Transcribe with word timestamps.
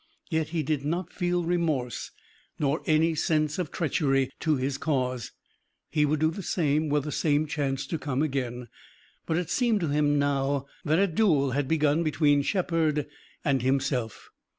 Yet 0.31 0.47
he 0.49 0.63
did 0.63 0.83
not 0.83 1.13
feel 1.13 1.43
remorse 1.43 2.09
nor 2.57 2.81
any 2.87 3.13
sense 3.13 3.59
of 3.59 3.69
treachery 3.69 4.31
to 4.39 4.55
his 4.55 4.79
cause. 4.79 5.31
He 5.91 6.05
would 6.05 6.19
do 6.21 6.31
the 6.31 6.41
same 6.41 6.89
were 6.89 7.01
the 7.01 7.11
same 7.11 7.45
chance 7.45 7.85
to 7.85 7.99
come 7.99 8.23
again. 8.23 8.67
But 9.27 9.37
it 9.37 9.51
seemed 9.51 9.79
to 9.81 9.89
him 9.89 10.17
now 10.17 10.65
that 10.83 10.97
a 10.97 11.05
duel 11.05 11.51
had 11.51 11.67
begun 11.67 12.01
between 12.01 12.41
Shepard 12.41 13.05
and 13.45 13.61
himself. 13.61 14.31